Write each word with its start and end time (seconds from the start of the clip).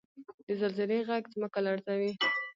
•د 0.45 0.47
زلزلې 0.59 0.99
ږغ 1.07 1.23
ځمکه 1.33 1.59
لړزوي. 1.65 2.11